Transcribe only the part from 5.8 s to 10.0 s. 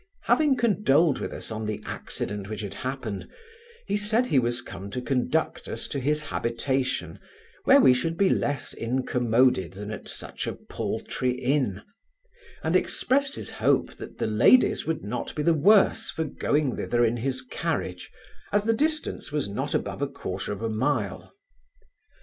to his habitation, where we should be less incommoded than